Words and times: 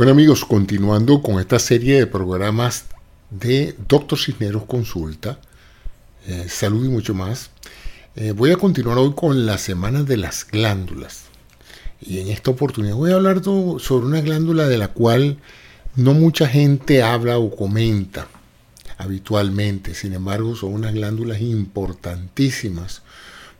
Bueno 0.00 0.12
amigos, 0.12 0.46
continuando 0.46 1.20
con 1.20 1.40
esta 1.40 1.58
serie 1.58 1.98
de 1.98 2.06
programas 2.06 2.86
de 3.28 3.76
Doctor 3.86 4.18
Cisneros 4.18 4.64
Consulta, 4.64 5.38
eh, 6.26 6.46
salud 6.48 6.86
y 6.86 6.88
mucho 6.88 7.12
más, 7.12 7.50
eh, 8.16 8.32
voy 8.32 8.50
a 8.50 8.56
continuar 8.56 8.96
hoy 8.96 9.12
con 9.14 9.44
la 9.44 9.58
semana 9.58 10.02
de 10.02 10.16
las 10.16 10.46
glándulas. 10.46 11.24
Y 12.00 12.20
en 12.20 12.28
esta 12.28 12.50
oportunidad 12.50 12.94
voy 12.94 13.10
a 13.10 13.16
hablar 13.16 13.44
sobre 13.44 14.06
una 14.06 14.22
glándula 14.22 14.68
de 14.68 14.78
la 14.78 14.88
cual 14.88 15.36
no 15.96 16.14
mucha 16.14 16.48
gente 16.48 17.02
habla 17.02 17.36
o 17.36 17.54
comenta 17.54 18.26
habitualmente. 18.96 19.92
Sin 19.92 20.14
embargo, 20.14 20.56
son 20.56 20.72
unas 20.72 20.94
glándulas 20.94 21.42
importantísimas 21.42 23.02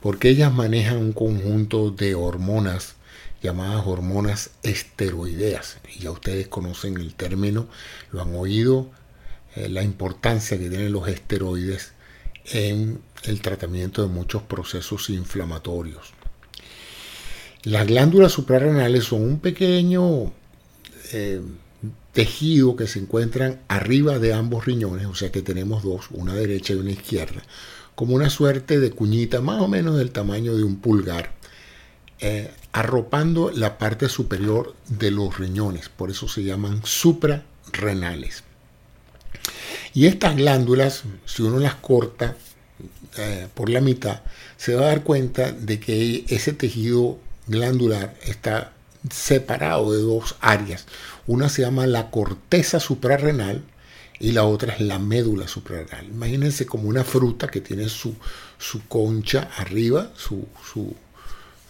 porque 0.00 0.30
ellas 0.30 0.50
manejan 0.54 0.96
un 0.96 1.12
conjunto 1.12 1.90
de 1.90 2.14
hormonas 2.14 2.94
llamadas 3.42 3.86
hormonas 3.86 4.50
esteroideas. 4.62 5.78
Y 5.94 6.00
ya 6.00 6.10
ustedes 6.10 6.48
conocen 6.48 6.96
el 6.96 7.14
término, 7.14 7.68
lo 8.12 8.22
han 8.22 8.34
oído, 8.34 8.90
eh, 9.56 9.68
la 9.68 9.82
importancia 9.82 10.58
que 10.58 10.68
tienen 10.68 10.92
los 10.92 11.08
esteroides 11.08 11.92
en 12.52 13.00
el 13.24 13.40
tratamiento 13.40 14.02
de 14.02 14.08
muchos 14.08 14.42
procesos 14.42 15.10
inflamatorios. 15.10 16.12
Las 17.62 17.86
glándulas 17.86 18.32
suprarrenales 18.32 19.04
son 19.04 19.22
un 19.22 19.40
pequeño 19.40 20.32
eh, 21.12 21.40
tejido 22.12 22.76
que 22.76 22.86
se 22.86 22.98
encuentran 22.98 23.60
arriba 23.68 24.18
de 24.18 24.32
ambos 24.32 24.64
riñones, 24.64 25.06
o 25.06 25.14
sea 25.14 25.30
que 25.30 25.42
tenemos 25.42 25.82
dos, 25.82 26.06
una 26.10 26.34
derecha 26.34 26.72
y 26.72 26.76
una 26.76 26.90
izquierda, 26.90 27.42
como 27.94 28.14
una 28.14 28.30
suerte 28.30 28.80
de 28.80 28.90
cuñita 28.90 29.40
más 29.40 29.60
o 29.60 29.68
menos 29.68 29.98
del 29.98 30.10
tamaño 30.10 30.56
de 30.56 30.64
un 30.64 30.76
pulgar, 30.76 31.32
eh, 32.20 32.50
arropando 32.72 33.50
la 33.50 33.78
parte 33.78 34.08
superior 34.08 34.74
de 34.88 35.10
los 35.10 35.38
riñones, 35.38 35.88
por 35.88 36.10
eso 36.10 36.28
se 36.28 36.44
llaman 36.44 36.80
suprarrenales. 36.84 38.44
Y 39.94 40.06
estas 40.06 40.36
glándulas, 40.36 41.02
si 41.24 41.42
uno 41.42 41.58
las 41.58 41.74
corta 41.76 42.36
eh, 43.16 43.48
por 43.54 43.70
la 43.70 43.80
mitad, 43.80 44.20
se 44.56 44.74
va 44.74 44.82
a 44.82 44.88
dar 44.88 45.02
cuenta 45.02 45.50
de 45.52 45.80
que 45.80 46.24
ese 46.28 46.52
tejido 46.52 47.18
glandular 47.46 48.14
está 48.22 48.72
separado 49.10 49.92
de 49.92 50.02
dos 50.02 50.36
áreas. 50.40 50.86
Una 51.26 51.48
se 51.48 51.62
llama 51.62 51.86
la 51.86 52.10
corteza 52.10 52.80
suprarrenal 52.80 53.62
y 54.18 54.32
la 54.32 54.44
otra 54.44 54.74
es 54.74 54.80
la 54.80 54.98
médula 54.98 55.48
suprarrenal. 55.48 56.06
Imagínense 56.06 56.66
como 56.66 56.88
una 56.88 57.04
fruta 57.04 57.48
que 57.48 57.60
tiene 57.60 57.88
su, 57.88 58.14
su 58.58 58.86
concha 58.86 59.50
arriba, 59.56 60.12
su, 60.14 60.46
su 60.70 60.94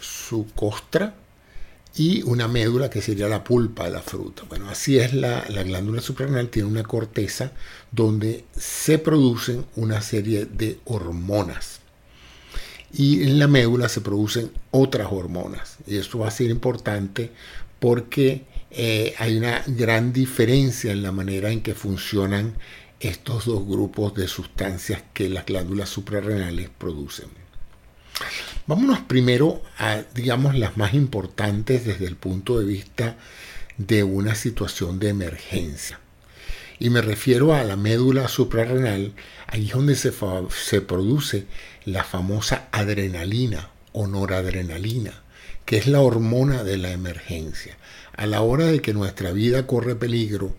su 0.00 0.46
costra 0.54 1.14
y 1.94 2.22
una 2.22 2.48
médula 2.48 2.88
que 2.88 3.02
sería 3.02 3.28
la 3.28 3.42
pulpa 3.42 3.84
de 3.84 3.90
la 3.90 4.02
fruta. 4.02 4.44
Bueno, 4.48 4.68
así 4.68 4.98
es 4.98 5.12
la, 5.12 5.42
glándula 5.42 6.00
suprarrenal, 6.00 6.48
tiene 6.48 6.68
una 6.68 6.84
corteza 6.84 7.52
donde 7.90 8.44
se 8.56 8.98
producen 8.98 9.66
una 9.76 10.00
serie 10.00 10.46
de 10.46 10.78
hormonas. 10.84 11.80
Y 12.92 13.22
en 13.22 13.38
la 13.38 13.48
médula 13.48 13.88
se 13.88 14.00
producen 14.00 14.50
otras 14.70 15.08
hormonas. 15.10 15.78
Y 15.86 15.96
esto 15.96 16.18
va 16.20 16.28
a 16.28 16.32
ser 16.32 16.50
importante 16.50 17.30
porque 17.78 18.44
eh, 18.70 19.14
hay 19.18 19.36
una 19.36 19.62
gran 19.66 20.12
diferencia 20.12 20.92
en 20.92 21.02
la 21.02 21.12
manera 21.12 21.50
en 21.50 21.60
que 21.60 21.74
funcionan 21.74 22.54
estos 23.00 23.46
dos 23.46 23.66
grupos 23.66 24.14
de 24.14 24.28
sustancias 24.28 25.02
que 25.14 25.28
las 25.28 25.46
glándulas 25.46 25.88
suprarrenales 25.88 26.68
producen. 26.68 27.39
Vámonos 28.66 29.00
primero 29.00 29.62
a, 29.78 30.02
digamos, 30.14 30.54
las 30.54 30.76
más 30.76 30.94
importantes 30.94 31.84
desde 31.84 32.06
el 32.06 32.16
punto 32.16 32.58
de 32.58 32.66
vista 32.66 33.16
de 33.78 34.04
una 34.04 34.34
situación 34.34 34.98
de 34.98 35.08
emergencia. 35.08 35.98
Y 36.78 36.90
me 36.90 37.02
refiero 37.02 37.54
a 37.54 37.64
la 37.64 37.76
médula 37.76 38.28
suprarrenal, 38.28 39.12
ahí 39.46 39.66
es 39.66 39.72
donde 39.72 39.96
se, 39.96 40.12
se 40.50 40.80
produce 40.80 41.46
la 41.84 42.04
famosa 42.04 42.68
adrenalina 42.72 43.70
o 43.92 44.06
noradrenalina, 44.06 45.22
que 45.64 45.76
es 45.76 45.86
la 45.86 46.00
hormona 46.00 46.64
de 46.64 46.78
la 46.78 46.92
emergencia. 46.92 47.76
A 48.16 48.26
la 48.26 48.42
hora 48.42 48.66
de 48.66 48.80
que 48.80 48.94
nuestra 48.94 49.32
vida 49.32 49.66
corre 49.66 49.94
peligro, 49.94 50.54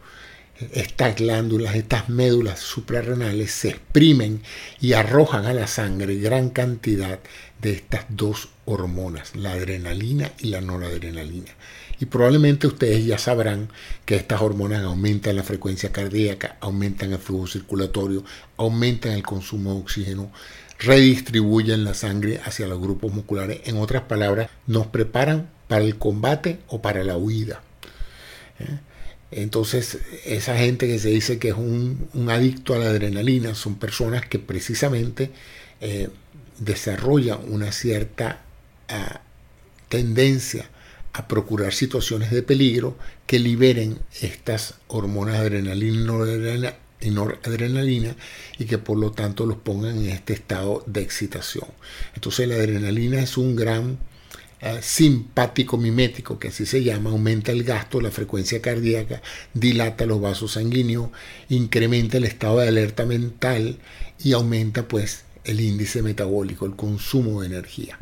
estas 0.74 1.16
glándulas, 1.16 1.76
estas 1.76 2.10
médulas 2.10 2.60
suprarrenales 2.60 3.52
se 3.52 3.70
exprimen 3.70 4.42
y 4.80 4.94
arrojan 4.94 5.46
a 5.46 5.54
la 5.54 5.68
sangre 5.68 6.16
gran 6.16 6.50
cantidad 6.50 7.20
de 7.62 7.72
estas 7.74 8.06
dos 8.10 8.50
hormonas, 8.66 9.36
la 9.36 9.54
adrenalina 9.54 10.32
y 10.40 10.48
la 10.48 10.62
noradrenalina. 10.62 11.52
Y 12.00 12.06
probablemente 12.06 12.66
ustedes 12.66 13.06
ya 13.06 13.20
sabrán 13.20 13.70
que 14.06 14.16
estas 14.16 14.42
hormonas 14.42 14.84
aumentan 14.84 15.36
la 15.36 15.44
frecuencia 15.44 15.92
cardíaca, 15.92 16.58
aumentan 16.60 17.14
el 17.14 17.20
flujo 17.20 17.48
circulatorio, 17.48 18.24
aumentan 18.58 19.12
el 19.12 19.22
consumo 19.22 19.74
de 19.74 19.80
oxígeno, 19.82 20.32
redistribuyen 20.80 21.84
la 21.84 21.94
sangre 21.94 22.40
hacia 22.44 22.68
los 22.68 22.82
grupos 22.82 23.14
musculares. 23.14 23.62
En 23.66 23.78
otras 23.78 24.04
palabras, 24.04 24.50
nos 24.66 24.88
preparan 24.88 25.50
para 25.68 25.86
el 25.86 25.98
combate 25.98 26.60
o 26.68 26.82
para 26.82 27.04
la 27.04 27.18
huida. 27.18 27.62
¿Eh? 28.60 28.80
Entonces, 29.32 30.00
esa 30.26 30.58
gente 30.58 30.88
que 30.88 31.00
se 31.00 31.10
dice 31.10 31.40
que 31.40 31.50
es 31.50 31.56
un, 31.56 32.10
adicto 32.30 32.76
a 32.76 32.80
la 32.80 32.90
adrenalina 32.90 33.56
son 33.56 33.76
personas 33.76 34.26
que 34.26 34.40
precisamente 34.40 35.32
eh, 35.80 36.10
desarrollan 36.60 37.40
una 37.48 37.72
cierta 37.72 38.42
ah, 38.90 39.22
tendencia 39.88 40.70
a 41.14 41.28
procurar 41.28 41.74
situaciones 41.74 42.32
de 42.32 42.44
peligro 42.44 42.98
que 43.26 43.40
liberen 43.40 44.00
estas 44.22 44.76
hormonas 44.88 45.38
adrenalina 45.38 46.76
y 47.02 47.10
noradrenalina 47.10 48.16
y 48.58 48.66
que 48.66 48.78
por 48.78 48.98
lo 48.98 49.12
tanto 49.12 49.46
los 49.46 49.58
pongan 49.58 49.98
en 49.98 50.10
este 50.10 50.34
estado 50.34 50.84
de 50.88 51.02
excitación. 51.02 51.68
Entonces 52.16 52.48
la 52.48 52.56
adrenalina 52.56 53.22
es 53.22 53.38
un 53.38 53.56
gran 53.56 53.98
eh, 54.62 54.80
simpático 54.82 55.78
mimético, 55.78 56.38
que 56.38 56.50
así 56.50 56.66
se 56.66 56.84
llama, 56.84 57.10
aumenta 57.10 57.52
el 57.52 57.64
gasto, 57.64 58.00
la 58.00 58.12
frecuencia 58.12 58.62
cardíaca, 58.62 59.22
dilata 59.54 60.06
los 60.06 60.22
vasos 60.22 60.52
sanguíneos, 60.52 61.10
incrementa 61.50 62.18
el 62.18 62.26
estado 62.26 62.60
de 62.60 62.68
alerta 62.68 63.06
mental 63.06 63.80
y 64.24 64.34
aumenta 64.34 64.88
pues 64.88 65.24
el 65.44 65.60
índice 65.62 66.04
metabólico, 66.04 66.66
el 66.66 66.76
consumo 66.76 67.42
de 67.42 67.48
energía, 67.48 67.98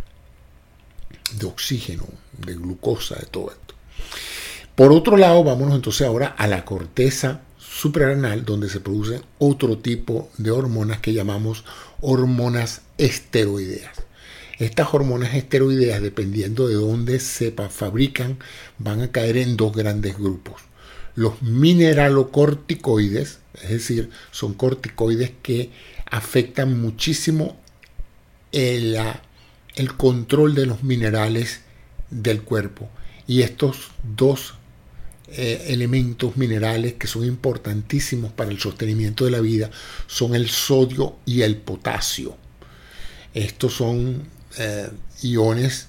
de 1.38 1.46
oxígeno, 1.46 2.06
de 2.38 2.56
glucosa, 2.56 3.16
de 3.16 3.26
todo 3.28 3.52
esto. 3.52 3.76
Por 4.76 4.92
otro 4.92 5.18
lado, 5.18 5.44
vámonos 5.44 5.76
entonces 5.76 6.06
ahora 6.06 6.28
a 6.38 6.48
la 6.48 6.66
corteza 6.66 7.42
suprarrenal, 7.58 8.44
donde 8.44 8.70
se 8.70 8.82
producen 8.82 9.22
otro 9.38 9.78
tipo 9.78 10.30
de 10.38 10.52
hormonas 10.52 11.00
que 11.00 11.14
llamamos 11.14 11.64
hormonas 12.02 12.82
esteroideas. 12.98 14.09
Estas 14.60 14.94
hormonas 14.94 15.36
esteroideas, 15.36 16.02
dependiendo 16.02 16.68
de 16.68 16.76
dónde 16.76 17.22
se 17.22 17.52
fabrican, 17.52 18.40
van 18.78 19.02
a 19.02 19.10
caer 19.10 19.38
en 19.38 19.56
dos 19.56 19.74
grandes 19.74 20.18
grupos. 20.18 20.62
Los 21.16 21.42
mineralocorticoides, 21.42 23.40
es 23.62 23.70
decir, 23.70 24.10
son 24.32 24.54
corticoides 24.54 25.32
que 25.42 25.72
afectan 26.12 26.82
muchísimo 26.82 27.58
el, 28.52 28.98
control 29.96 30.56
de 30.56 30.66
los 30.66 30.84
minerales 30.84 31.62
del 32.10 32.42
cuerpo. 32.42 32.90
Y 33.28 33.44
estos 33.44 33.92
dos 34.04 34.56
eh, 35.30 35.68
elementos 35.70 36.36
minerales 36.36 36.96
que 36.96 37.08
son 37.08 37.24
importantísimos 37.24 38.34
para 38.34 38.52
el 38.52 38.60
sostenimiento 38.60 39.24
de 39.24 39.32
la 39.32 39.40
vida 39.40 39.72
son 40.08 40.36
el 40.36 40.50
sodio 40.50 41.16
y 41.26 41.44
el 41.44 41.56
potasio. 41.56 42.36
Estos 43.34 43.76
son 43.76 44.39
eh, 44.58 44.90
iones, 45.22 45.88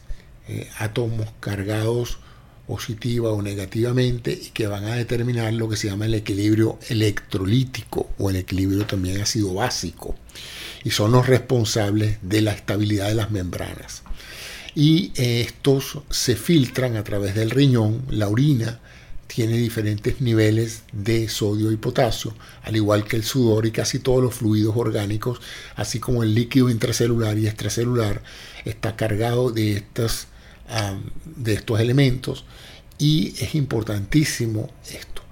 eh, 0.49 0.69
átomos 0.79 1.29
cargados 1.41 2.19
positiva 2.67 3.33
o 3.33 3.43
negativamente 3.43 4.33
y 4.33 4.51
que 4.51 4.69
van 4.69 4.85
a 4.85 4.95
determinar 4.95 5.53
lo 5.53 5.69
que 5.69 5.77
se 5.77 5.89
llama 5.89 6.07
el 6.07 6.15
equilibrio 6.15 6.79
electrolítico 6.89 8.11
o 8.19 8.31
el 8.31 8.37
equilibrio 8.37 8.87
también 8.87 9.21
ácido 9.21 9.55
básico 9.55 10.15
y 10.85 10.91
son 10.91 11.13
los 11.13 11.27
responsables 11.27 12.19
de 12.23 12.43
la 12.43 12.53
estabilidad 12.53 13.09
de 13.09 13.15
las 13.15 13.31
membranas. 13.31 14.03
Y 14.75 15.13
estos 15.17 15.99
se 16.11 16.37
filtran 16.37 16.97
a 16.97 17.03
través 17.03 17.35
del 17.35 17.51
riñón, 17.51 18.05
la 18.09 18.29
orina, 18.29 18.79
tiene 19.33 19.57
diferentes 19.57 20.21
niveles 20.21 20.83
de 20.93 21.29
sodio 21.29 21.71
y 21.71 21.77
potasio, 21.77 22.35
al 22.65 22.75
igual 22.75 23.05
que 23.05 23.15
el 23.15 23.23
sudor 23.23 23.65
y 23.65 23.71
casi 23.71 24.01
todos 24.01 24.21
los 24.21 24.35
fluidos 24.35 24.75
orgánicos, 24.77 25.41
así 25.77 26.01
como 26.01 26.25
el 26.25 26.35
líquido 26.35 26.69
intracelular 26.69 27.39
y 27.39 27.47
extracelular, 27.47 28.25
está 28.65 28.97
cargado 28.97 29.53
de, 29.53 29.77
estas, 29.77 30.27
de 31.25 31.53
estos 31.53 31.79
elementos 31.79 32.45
y 32.99 33.35
es 33.39 33.55
importantísimo 33.55 34.69
esto. 34.91 35.23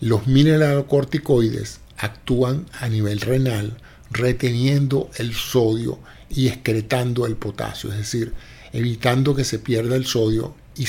Los 0.00 0.26
mineralocorticoides 0.26 1.80
actúan 1.98 2.64
a 2.80 2.88
nivel 2.88 3.20
renal 3.20 3.76
reteniendo 4.10 5.10
el 5.16 5.34
sodio 5.34 5.98
y 6.30 6.48
excretando 6.48 7.26
el 7.26 7.36
potasio, 7.36 7.90
es 7.90 7.98
decir, 7.98 8.32
evitando 8.72 9.34
que 9.34 9.44
se 9.44 9.58
pierda 9.58 9.94
el 9.94 10.06
sodio 10.06 10.54
y 10.76 10.86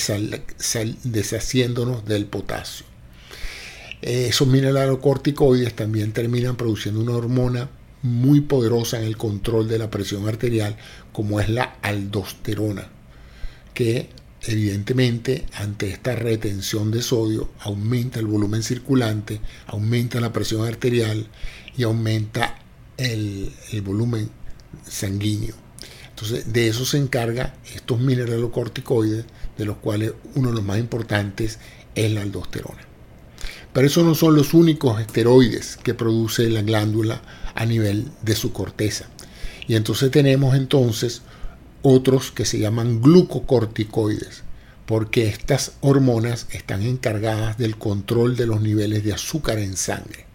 deshaciéndonos 1.03 2.05
del 2.05 2.25
potasio. 2.25 2.85
eh, 4.01 4.27
esos 4.29 4.47
mineralocorticoides 4.47 5.75
también 5.75 6.11
terminan 6.11 6.55
produciendo 6.55 7.01
una 7.01 7.13
hormona 7.13 7.69
muy 8.03 8.41
poderosa 8.41 8.99
en 8.99 9.05
el 9.05 9.17
control 9.17 9.67
de 9.67 9.79
la 9.79 9.89
presión 9.89 10.27
arterial, 10.27 10.75
como 11.11 11.39
es 11.39 11.49
la 11.49 11.77
aldosterona, 11.81 12.89
que 13.73 14.09
evidentemente 14.41 15.45
ante 15.53 15.89
esta 15.89 16.15
retención 16.15 16.91
de 16.91 17.01
sodio 17.01 17.49
aumenta 17.59 18.19
el 18.19 18.27
volumen 18.27 18.61
circulante, 18.61 19.39
aumenta 19.67 20.19
la 20.19 20.33
presión 20.33 20.67
arterial 20.67 21.27
y 21.77 21.83
aumenta 21.83 22.59
el, 22.97 23.51
volumen 23.83 24.29
sanguíneo. 24.85 25.55
Entonces, 26.09 26.51
de 26.51 26.67
eso 26.67 26.85
se 26.85 26.97
encarga 26.97 27.55
estos 27.73 27.99
mineralocorticoides, 27.99 29.25
de 29.57 29.65
los 29.65 29.77
cuales 29.77 30.13
uno 30.35 30.49
de 30.49 30.55
los 30.55 30.63
más 30.63 30.79
importantes 30.79 31.59
es 31.95 32.11
la 32.11 32.21
aldosterona. 32.21 32.81
Pero 33.73 33.87
esos 33.87 34.05
no 34.05 34.15
son 34.15 34.35
los 34.35 34.53
únicos 34.53 35.01
esteroides 35.01 35.77
que 35.77 35.93
produce 35.93 36.49
la 36.49 36.61
glándula 36.61 37.21
a 37.55 37.65
nivel 37.65 38.11
de 38.21 38.35
su 38.35 38.53
corteza. 38.53 39.07
Y 39.67 39.75
entonces 39.75 40.11
tenemos 40.11 40.55
entonces 40.55 41.21
otros 41.81 42.31
que 42.31 42.45
se 42.45 42.59
llaman 42.59 43.01
glucocorticoides, 43.01 44.43
porque 44.85 45.27
estas 45.27 45.73
hormonas 45.81 46.47
están 46.51 46.83
encargadas 46.83 47.57
del 47.57 47.77
control 47.77 48.35
de 48.35 48.45
los 48.45 48.61
niveles 48.61 49.03
de 49.03 49.13
azúcar 49.13 49.57
en 49.59 49.75
sangre. 49.75 50.25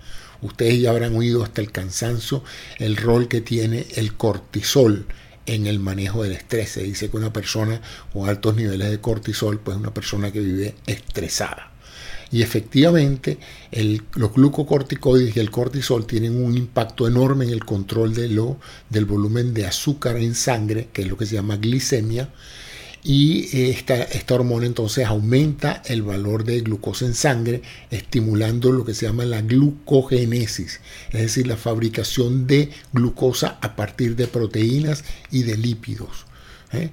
Ustedes 0.41 0.81
ya 0.81 0.91
habrán 0.91 1.17
oído 1.17 1.43
hasta 1.43 1.61
el 1.61 1.73
cansancio 1.73 2.45
el 2.79 2.97
rol 2.97 3.29
que 3.29 3.41
tiene 3.41 3.87
el 3.97 4.15
cortisol 4.15 5.07
en 5.49 5.67
el 5.67 5.81
manejo 5.81 6.23
del 6.23 6.33
estrés. 6.33 6.71
Se 6.71 6.83
dice 6.83 7.11
que 7.11 7.17
una 7.17 7.33
persona 7.33 7.81
con 8.13 8.29
altos 8.29 8.55
niveles 8.55 8.91
de 8.91 9.01
cortisol, 9.01 9.59
pues 9.59 9.77
es 9.77 9.81
una 9.81 9.95
persona 9.95 10.31
que 10.31 10.41
vive 10.41 10.75
estresada. 10.87 11.73
Y 12.31 12.43
efectivamente, 12.43 13.39
los 14.15 14.35
glucocorticoides 14.35 15.35
y 15.35 15.41
el 15.41 15.51
cortisol 15.51 16.07
tienen 16.07 16.43
un 16.43 16.57
impacto 16.57 17.09
enorme 17.09 17.47
en 17.47 17.53
el 17.53 17.65
control 17.65 18.15
de 18.15 18.29
lo, 18.29 18.59
del 18.91 19.07
volumen 19.07 19.55
de 19.55 19.67
azúcar 19.67 20.17
en 20.19 20.35
sangre, 20.35 20.89
que 20.93 21.03
es 21.03 21.09
lo 21.09 21.17
que 21.17 21.25
se 21.25 21.37
llama 21.37 21.57
glicemia. 21.57 22.29
Y 23.09 23.71
esta, 23.71 24.03
esta 24.03 24.35
hormona 24.35 24.67
entonces 24.67 25.07
aumenta 25.07 25.83
el 25.87 26.03
valor 26.03 26.45
de 26.45 26.61
glucosa 26.61 27.07
en 27.07 27.15
sangre, 27.15 27.63
estimulando 27.91 28.71
lo 28.71 28.85
que 28.85 28.93
se 28.93 29.07
llama 29.07 29.25
la 29.25 29.41
glucogénesis, 29.41 30.81
es 31.11 31.21
decir, 31.23 31.47
la 31.47 31.57
fabricación 31.57 32.47
de 32.47 32.69
glucosa 32.93 33.57
a 33.63 33.77
partir 33.77 34.15
de 34.15 34.27
proteínas 34.27 35.05
y 35.31 35.45
de 35.45 35.57
lípidos. 35.57 36.27
¿eh? 36.75 36.91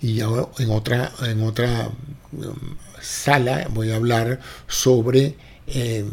y 0.00 0.20
ahora 0.20 0.48
en 0.58 0.70
otra, 0.70 1.12
en 1.26 1.42
otra 1.42 1.90
um, 2.32 2.76
sala 3.00 3.68
voy 3.70 3.90
a 3.90 3.96
hablar 3.96 4.40
sobre 4.68 5.34
eh, 5.66 6.08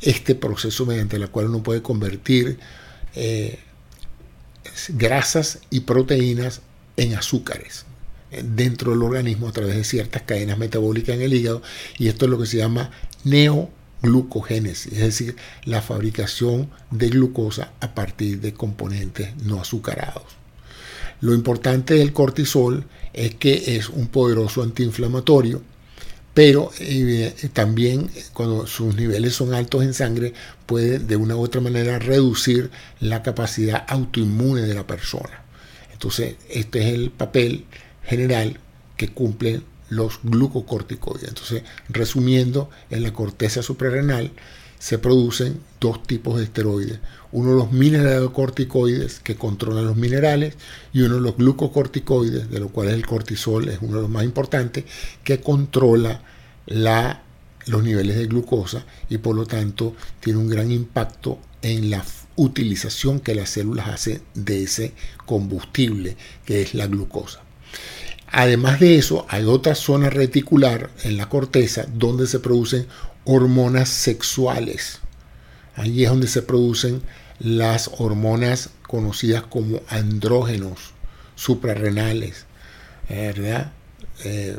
este 0.00 0.36
proceso 0.36 0.86
mediante 0.86 1.16
el 1.16 1.28
cual 1.30 1.46
uno 1.46 1.62
puede 1.62 1.82
convertir 1.82 2.58
eh, 3.14 3.58
grasas 4.90 5.58
y 5.70 5.80
proteínas 5.80 6.60
en 6.96 7.14
azúcares 7.14 7.84
eh, 7.84 7.91
dentro 8.42 8.92
del 8.92 9.02
organismo 9.02 9.48
a 9.48 9.52
través 9.52 9.76
de 9.76 9.84
ciertas 9.84 10.22
cadenas 10.22 10.58
metabólicas 10.58 11.16
en 11.16 11.22
el 11.22 11.34
hígado 11.34 11.62
y 11.98 12.08
esto 12.08 12.24
es 12.24 12.30
lo 12.30 12.38
que 12.38 12.46
se 12.46 12.58
llama 12.58 12.90
neoglucogénesis, 13.24 14.92
es 14.92 15.00
decir, 15.00 15.36
la 15.64 15.82
fabricación 15.82 16.70
de 16.90 17.08
glucosa 17.08 17.72
a 17.80 17.94
partir 17.94 18.40
de 18.40 18.54
componentes 18.54 19.36
no 19.44 19.60
azucarados. 19.60 20.24
Lo 21.20 21.34
importante 21.34 21.94
del 21.94 22.12
cortisol 22.12 22.84
es 23.12 23.34
que 23.36 23.76
es 23.76 23.88
un 23.88 24.08
poderoso 24.08 24.62
antiinflamatorio, 24.62 25.62
pero 26.34 26.72
eh, 26.80 27.34
también 27.52 28.10
cuando 28.32 28.66
sus 28.66 28.96
niveles 28.96 29.34
son 29.34 29.54
altos 29.54 29.84
en 29.84 29.94
sangre 29.94 30.32
puede 30.66 30.98
de 30.98 31.16
una 31.16 31.36
u 31.36 31.40
otra 31.40 31.60
manera 31.60 31.98
reducir 31.98 32.70
la 33.00 33.22
capacidad 33.22 33.84
autoinmune 33.86 34.62
de 34.62 34.74
la 34.74 34.86
persona. 34.86 35.44
Entonces, 35.92 36.36
este 36.48 36.80
es 36.80 36.94
el 36.94 37.10
papel 37.10 37.66
general 38.04 38.58
que 38.96 39.08
cumplen 39.08 39.64
los 39.88 40.20
glucocorticoides. 40.22 41.28
Entonces, 41.28 41.62
resumiendo, 41.88 42.70
en 42.90 43.02
la 43.02 43.12
corteza 43.12 43.62
suprarrenal 43.62 44.32
se 44.78 44.98
producen 44.98 45.60
dos 45.80 46.02
tipos 46.02 46.38
de 46.38 46.44
esteroides. 46.44 46.98
Uno 47.30 47.52
los 47.52 47.70
mineralocorticoides 47.70 49.20
que 49.20 49.36
controlan 49.36 49.86
los 49.86 49.96
minerales 49.96 50.54
y 50.92 51.02
uno 51.02 51.20
los 51.20 51.36
glucocorticoides, 51.36 52.50
de 52.50 52.58
los 52.58 52.72
cuales 52.72 52.94
el 52.94 53.06
cortisol 53.06 53.68
es 53.68 53.78
uno 53.80 53.96
de 53.96 54.02
los 54.02 54.10
más 54.10 54.24
importantes, 54.24 54.84
que 55.22 55.40
controla 55.40 56.22
la, 56.66 57.22
los 57.66 57.84
niveles 57.84 58.16
de 58.16 58.26
glucosa 58.26 58.84
y 59.08 59.18
por 59.18 59.36
lo 59.36 59.46
tanto 59.46 59.94
tiene 60.20 60.40
un 60.40 60.48
gran 60.48 60.72
impacto 60.72 61.38
en 61.60 61.90
la 61.90 62.04
utilización 62.34 63.20
que 63.20 63.34
las 63.34 63.50
células 63.50 63.88
hacen 63.88 64.22
de 64.34 64.64
ese 64.64 64.94
combustible 65.26 66.16
que 66.44 66.62
es 66.62 66.74
la 66.74 66.86
glucosa. 66.86 67.42
Además 68.34 68.80
de 68.80 68.96
eso, 68.96 69.26
hay 69.28 69.44
otra 69.44 69.74
zona 69.74 70.08
reticular 70.08 70.88
en 71.04 71.18
la 71.18 71.28
corteza 71.28 71.84
donde 71.92 72.26
se 72.26 72.40
producen 72.40 72.86
hormonas 73.24 73.90
sexuales. 73.90 75.00
Allí 75.76 76.04
es 76.04 76.10
donde 76.10 76.28
se 76.28 76.40
producen 76.40 77.02
las 77.38 77.90
hormonas 77.98 78.70
conocidas 78.88 79.42
como 79.42 79.82
andrógenos 79.86 80.94
suprarrenales, 81.34 82.46
¿verdad? 83.10 83.72
Eh, 84.24 84.58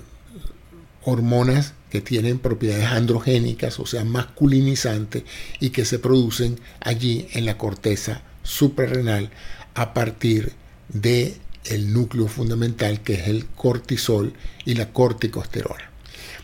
hormonas 1.03 1.73
que 1.89 2.01
tienen 2.01 2.37
propiedades 2.37 2.85
androgénicas, 2.85 3.79
o 3.79 3.87
sea, 3.87 4.05
masculinizantes, 4.05 5.23
y 5.59 5.71
que 5.71 5.85
se 5.85 5.97
producen 5.97 6.59
allí 6.79 7.27
en 7.33 7.47
la 7.47 7.57
corteza 7.57 8.21
suprarrenal 8.43 9.31
a 9.73 9.95
partir 9.95 10.53
de 10.89 11.37
el 11.65 11.94
núcleo 11.94 12.27
fundamental 12.27 13.01
que 13.01 13.13
es 13.13 13.27
el 13.27 13.45
cortisol 13.45 14.33
y 14.65 14.75
la 14.75 14.92
corticosterona. 14.92 15.89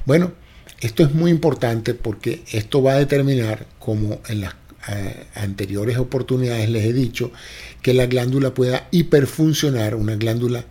Bueno, 0.05 0.33
esto 0.81 1.03
es 1.03 1.13
muy 1.13 1.31
importante 1.31 1.93
porque 1.93 2.43
esto 2.51 2.81
va 2.81 2.93
a 2.93 2.99
determinar, 2.99 3.65
como 3.79 4.21
en 4.27 4.41
las 4.41 4.55
eh, 4.87 5.25
anteriores 5.35 5.97
oportunidades 5.97 6.69
les 6.69 6.85
he 6.85 6.93
dicho, 6.93 7.31
que 7.81 7.93
la 7.93 8.05
glándula 8.05 8.53
pueda 8.53 8.87
hiperfuncionar, 8.91 9.95
una 9.95 10.15
glándula, 10.15 10.63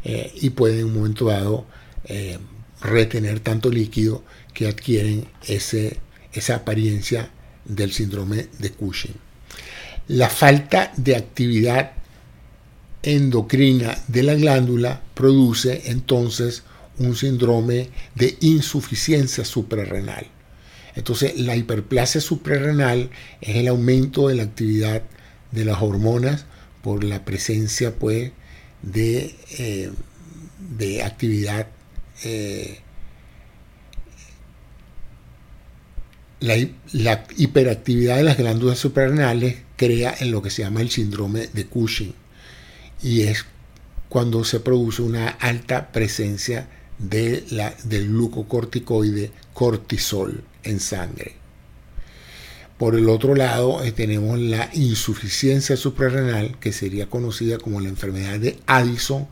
eh, 0.03 0.33
y 0.41 0.49
puede 0.49 0.79
en 0.79 0.87
un 0.87 0.95
momento 0.95 1.25
dado 1.25 1.67
eh, 2.05 2.39
retener 2.81 3.41
tanto 3.41 3.69
líquido 3.69 4.23
que 4.55 4.67
adquieren 4.67 5.27
ese, 5.47 5.99
esa 6.35 6.55
apariencia 6.55 7.29
del 7.65 7.91
síndrome 7.91 8.47
de 8.59 8.71
Cushing. 8.71 9.15
La 10.07 10.29
falta 10.29 10.93
de 10.97 11.15
actividad 11.15 11.93
endocrina 13.01 13.97
de 14.07 14.23
la 14.23 14.35
glándula 14.35 15.01
produce 15.13 15.83
entonces 15.85 16.63
un 16.97 17.15
síndrome 17.15 17.89
de 18.15 18.37
insuficiencia 18.41 19.43
suprarrenal. 19.45 20.27
Entonces, 20.95 21.39
la 21.39 21.55
hiperplasia 21.55 22.21
suprarrenal 22.21 23.09
es 23.41 23.55
el 23.57 23.67
aumento 23.67 24.29
de 24.29 24.35
la 24.35 24.43
actividad 24.43 25.03
de 25.51 25.65
las 25.65 25.81
hormonas 25.81 26.45
por 26.81 27.03
la 27.03 27.25
presencia 27.25 27.95
pues, 27.95 28.31
de, 28.81 29.35
eh, 29.57 29.91
de 30.77 31.03
actividad. 31.03 31.67
Eh, 32.23 32.79
la, 36.45 37.25
hiperactividad 37.37 38.17
de 38.17 38.23
las 38.23 38.37
glándulas 38.37 38.79
suprarrenales 38.79 39.57
crea 39.75 40.15
en 40.19 40.31
lo 40.31 40.41
que 40.41 40.49
se 40.49 40.61
llama 40.61 40.81
el 40.81 40.89
síndrome 40.89 41.47
de 41.47 41.65
Cushing 41.65 42.13
y 43.01 43.21
es 43.21 43.45
cuando 44.09 44.43
se 44.43 44.59
produce 44.59 45.01
una 45.01 45.27
alta 45.27 45.91
presencia 45.91 46.69
de 46.97 47.43
la, 47.49 47.75
del 47.83 48.07
glucocorticoide 48.07 49.31
cortisol 49.53 50.43
en 50.63 50.79
sangre. 50.79 51.33
Por 52.77 52.95
el 52.95 53.09
otro 53.09 53.35
lado, 53.35 53.83
eh, 53.83 53.91
tenemos 53.91 54.37
la 54.39 54.69
insuficiencia 54.73 55.77
suprarrenal, 55.77 56.57
que 56.59 56.73
sería 56.73 57.07
conocida 57.07 57.57
como 57.57 57.79
la 57.79 57.89
enfermedad 57.89 58.39
de 58.39 58.59
Addison, 58.65 59.27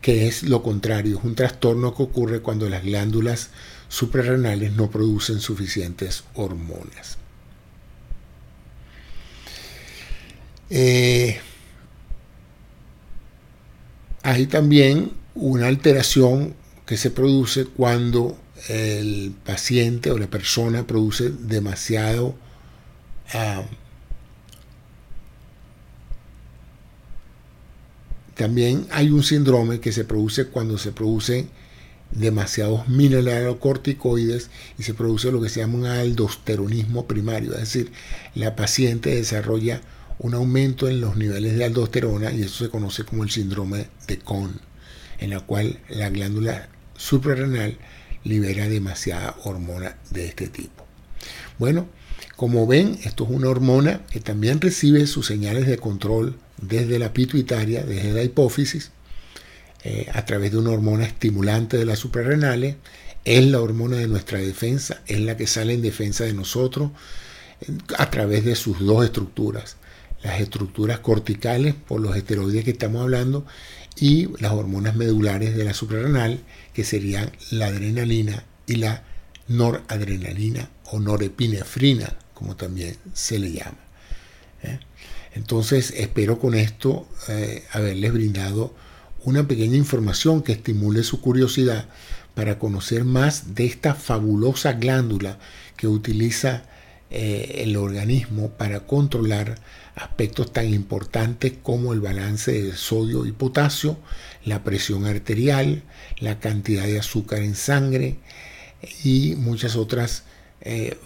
que 0.00 0.26
es 0.26 0.42
lo 0.42 0.62
contrario, 0.62 1.18
es 1.18 1.24
un 1.24 1.34
trastorno 1.34 1.94
que 1.94 2.02
ocurre 2.02 2.40
cuando 2.40 2.68
las 2.68 2.84
glándulas 2.84 3.50
suprarrenales 3.88 4.72
no 4.72 4.90
producen 4.90 5.40
suficientes 5.40 6.24
hormonas. 6.34 7.18
Eh, 10.70 11.40
hay 14.22 14.46
también 14.46 15.12
una 15.34 15.66
alteración 15.66 16.54
que 16.84 16.96
se 16.96 17.10
produce 17.10 17.64
cuando 17.64 18.38
el 18.68 19.34
paciente 19.44 20.10
o 20.10 20.18
la 20.18 20.26
persona 20.26 20.86
produce 20.86 21.30
demasiado 21.30 22.34
ah, 23.32 23.62
también 28.34 28.86
hay 28.90 29.10
un 29.10 29.22
síndrome 29.22 29.80
que 29.80 29.92
se 29.92 30.04
produce 30.04 30.46
cuando 30.46 30.78
se 30.78 30.92
producen 30.92 31.50
demasiados 32.10 32.88
mineralocorticoides 32.88 34.50
y 34.78 34.82
se 34.82 34.94
produce 34.94 35.30
lo 35.30 35.40
que 35.40 35.48
se 35.48 35.60
llama 35.60 35.78
un 35.78 35.86
aldosteronismo 35.86 37.06
primario, 37.06 37.52
es 37.52 37.60
decir, 37.60 37.92
la 38.34 38.56
paciente 38.56 39.14
desarrolla 39.14 39.80
un 40.18 40.34
aumento 40.34 40.88
en 40.88 41.00
los 41.00 41.16
niveles 41.16 41.56
de 41.56 41.64
aldosterona 41.64 42.32
y 42.32 42.42
eso 42.42 42.64
se 42.64 42.70
conoce 42.70 43.04
como 43.04 43.22
el 43.24 43.30
síndrome 43.30 43.86
de 44.06 44.18
Cohn, 44.18 44.60
en 45.18 45.30
la 45.30 45.40
cual 45.40 45.78
la 45.88 46.10
glándula 46.10 46.68
suprarrenal 46.96 47.78
libera 48.24 48.68
demasiada 48.68 49.36
hormona 49.44 49.96
de 50.10 50.26
este 50.26 50.48
tipo. 50.48 50.84
Bueno, 51.58 51.88
como 52.36 52.66
ven, 52.66 52.98
esto 53.04 53.24
es 53.24 53.30
una 53.30 53.48
hormona 53.48 54.06
que 54.10 54.20
también 54.20 54.60
recibe 54.60 55.06
sus 55.06 55.26
señales 55.26 55.66
de 55.66 55.78
control 55.78 56.36
desde 56.60 56.98
la 56.98 57.12
pituitaria, 57.12 57.84
desde 57.84 58.12
la 58.12 58.22
hipófisis, 58.22 58.90
eh, 59.84 60.08
a 60.12 60.24
través 60.24 60.52
de 60.52 60.58
una 60.58 60.70
hormona 60.70 61.04
estimulante 61.04 61.76
de 61.76 61.84
las 61.84 61.98
suprarrenales. 61.98 62.76
Es 63.24 63.44
la 63.44 63.60
hormona 63.60 63.96
de 63.96 64.08
nuestra 64.08 64.38
defensa, 64.38 65.02
es 65.06 65.20
la 65.20 65.36
que 65.36 65.46
sale 65.46 65.74
en 65.74 65.82
defensa 65.82 66.24
de 66.24 66.32
nosotros 66.32 66.90
a 67.96 68.10
través 68.10 68.44
de 68.44 68.54
sus 68.54 68.78
dos 68.80 69.04
estructuras. 69.04 69.76
Las 70.22 70.40
estructuras 70.40 71.00
corticales 71.00 71.74
por 71.74 72.00
los 72.00 72.16
esteroides 72.16 72.64
que 72.64 72.72
estamos 72.72 73.02
hablando 73.02 73.46
y 73.96 74.28
las 74.40 74.52
hormonas 74.52 74.96
medulares 74.96 75.56
de 75.56 75.64
la 75.64 75.74
suprarrenal, 75.74 76.40
que 76.72 76.84
serían 76.84 77.32
la 77.50 77.66
adrenalina 77.66 78.44
y 78.66 78.76
la 78.76 79.02
noradrenalina 79.48 80.70
o 80.84 81.00
norepinefrina, 81.00 82.16
como 82.34 82.56
también 82.56 82.96
se 83.12 83.38
le 83.38 83.52
llama. 83.52 83.78
¿eh? 84.62 84.78
Entonces, 85.34 85.92
espero 85.96 86.38
con 86.38 86.54
esto 86.54 87.08
eh, 87.28 87.64
haberles 87.72 88.12
brindado 88.12 88.74
una 89.24 89.46
pequeña 89.46 89.76
información 89.76 90.42
que 90.42 90.52
estimule 90.52 91.02
su 91.02 91.20
curiosidad 91.20 91.88
para 92.34 92.58
conocer 92.58 93.04
más 93.04 93.54
de 93.54 93.66
esta 93.66 93.94
fabulosa 93.94 94.74
glándula 94.74 95.38
que 95.76 95.88
utiliza 95.88 96.64
eh, 97.10 97.62
el 97.64 97.76
organismo 97.76 98.50
para 98.50 98.80
controlar 98.80 99.58
aspectos 99.96 100.52
tan 100.52 100.72
importantes 100.72 101.54
como 101.62 101.92
el 101.92 102.00
balance 102.00 102.52
de 102.52 102.76
sodio 102.76 103.26
y 103.26 103.32
potasio, 103.32 103.98
la 104.44 104.62
presión 104.62 105.06
arterial, 105.06 105.82
la 106.20 106.38
cantidad 106.38 106.84
de 106.84 106.98
azúcar 106.98 107.40
en 107.40 107.54
sangre 107.54 108.18
y 109.02 109.34
muchas 109.36 109.74
otras 109.74 110.24
eh, 110.60 110.98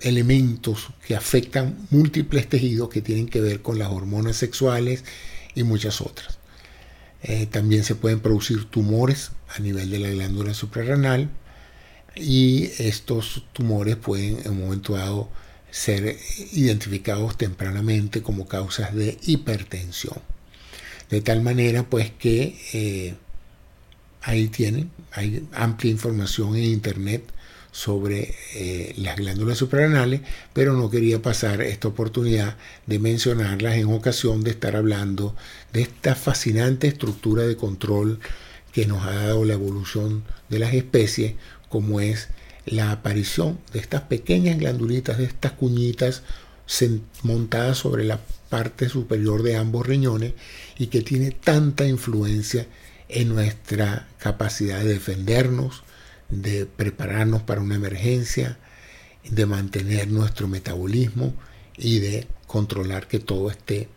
elementos 0.00 0.88
que 1.06 1.16
afectan 1.16 1.86
múltiples 1.90 2.48
tejidos 2.48 2.88
que 2.88 3.02
tienen 3.02 3.28
que 3.28 3.40
ver 3.40 3.62
con 3.62 3.78
las 3.78 3.88
hormonas 3.88 4.36
sexuales 4.36 5.04
y 5.54 5.62
muchas 5.64 6.00
otras. 6.00 6.38
Eh, 7.28 7.46
también 7.46 7.82
se 7.82 7.96
pueden 7.96 8.20
producir 8.20 8.66
tumores 8.66 9.32
a 9.48 9.58
nivel 9.58 9.90
de 9.90 9.98
la 9.98 10.10
glándula 10.10 10.54
suprarrenal 10.54 11.28
y 12.14 12.70
estos 12.78 13.44
tumores 13.52 13.96
pueden 13.96 14.38
en 14.44 14.52
un 14.52 14.60
momento 14.60 14.94
dado 14.94 15.28
ser 15.72 16.16
identificados 16.52 17.36
tempranamente 17.36 18.22
como 18.22 18.46
causas 18.46 18.94
de 18.94 19.18
hipertensión. 19.26 20.18
De 21.10 21.20
tal 21.20 21.42
manera 21.42 21.82
pues 21.82 22.12
que 22.12 22.58
eh, 22.72 23.14
ahí 24.22 24.46
tienen, 24.46 24.92
hay 25.10 25.48
amplia 25.52 25.90
información 25.90 26.54
en 26.54 26.62
internet 26.62 27.24
sobre 27.76 28.34
eh, 28.54 28.94
las 28.96 29.16
glándulas 29.16 29.58
suprarrenales, 29.58 30.22
pero 30.54 30.72
no 30.72 30.88
quería 30.88 31.20
pasar 31.20 31.60
esta 31.60 31.88
oportunidad 31.88 32.56
de 32.86 32.98
mencionarlas 32.98 33.76
en 33.76 33.92
ocasión 33.92 34.42
de 34.42 34.52
estar 34.52 34.76
hablando 34.76 35.36
de 35.74 35.82
esta 35.82 36.14
fascinante 36.14 36.88
estructura 36.88 37.42
de 37.42 37.54
control 37.56 38.18
que 38.72 38.86
nos 38.86 39.04
ha 39.04 39.12
dado 39.12 39.44
la 39.44 39.52
evolución 39.52 40.24
de 40.48 40.58
las 40.58 40.72
especies, 40.72 41.34
como 41.68 42.00
es 42.00 42.28
la 42.64 42.92
aparición 42.92 43.58
de 43.74 43.80
estas 43.80 44.00
pequeñas 44.02 44.58
glandulitas, 44.58 45.18
de 45.18 45.24
estas 45.24 45.52
cuñitas 45.52 46.22
montadas 47.24 47.76
sobre 47.76 48.04
la 48.04 48.20
parte 48.48 48.88
superior 48.88 49.42
de 49.42 49.56
ambos 49.56 49.86
riñones 49.86 50.32
y 50.78 50.86
que 50.86 51.02
tiene 51.02 51.30
tanta 51.30 51.86
influencia 51.86 52.66
en 53.10 53.28
nuestra 53.28 54.08
capacidad 54.16 54.78
de 54.78 54.94
defendernos, 54.94 55.82
de 56.28 56.66
prepararnos 56.66 57.42
para 57.42 57.60
una 57.60 57.76
emergencia, 57.76 58.58
de 59.24 59.46
mantener 59.46 60.08
nuestro 60.08 60.48
metabolismo 60.48 61.34
y 61.76 61.98
de 61.98 62.26
controlar 62.46 63.08
que 63.08 63.18
todo 63.18 63.50
esté 63.50 63.88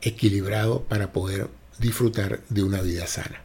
equilibrado 0.00 0.84
para 0.84 1.12
poder 1.12 1.48
disfrutar 1.78 2.40
de 2.48 2.62
una 2.62 2.80
vida 2.80 3.06
sana. 3.06 3.42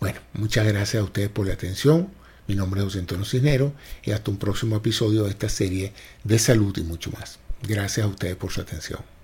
Bueno, 0.00 0.20
muchas 0.34 0.66
gracias 0.66 1.00
a 1.00 1.04
ustedes 1.04 1.28
por 1.28 1.46
la 1.46 1.54
atención. 1.54 2.10
Mi 2.46 2.54
nombre 2.54 2.80
es 2.80 2.84
José 2.84 3.00
Antonio 3.00 3.24
Cisnero 3.24 3.72
y 4.04 4.12
hasta 4.12 4.30
un 4.30 4.36
próximo 4.36 4.76
episodio 4.76 5.24
de 5.24 5.30
esta 5.30 5.48
serie 5.48 5.92
de 6.22 6.38
salud 6.38 6.76
y 6.76 6.82
mucho 6.82 7.10
más. 7.10 7.38
Gracias 7.62 8.04
a 8.04 8.08
ustedes 8.08 8.36
por 8.36 8.52
su 8.52 8.60
atención. 8.60 9.15